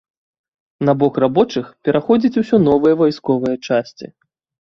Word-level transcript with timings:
На 0.87 0.93
бок 1.01 1.17
рабочых 1.23 1.65
пераходзяць 1.89 2.39
усё 2.43 2.61
новыя 2.69 2.93
вайсковыя 3.01 3.57
часці. 3.67 4.05